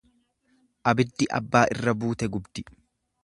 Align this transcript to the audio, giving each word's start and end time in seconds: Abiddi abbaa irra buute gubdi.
Abiddi 0.91 1.27
abbaa 1.39 1.63
irra 1.75 1.95
buute 2.05 2.31
gubdi. 2.37 2.65